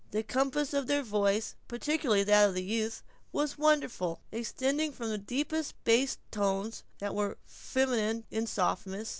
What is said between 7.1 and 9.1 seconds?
were even feminine in softness.